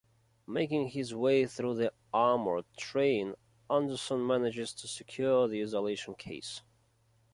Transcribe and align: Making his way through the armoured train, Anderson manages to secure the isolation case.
Making 0.47 0.87
his 0.87 1.13
way 1.13 1.45
through 1.45 1.75
the 1.75 1.93
armoured 2.11 2.65
train, 2.75 3.35
Anderson 3.69 4.25
manages 4.25 4.73
to 4.73 4.87
secure 4.87 5.47
the 5.47 5.61
isolation 5.61 6.15
case. 6.15 6.63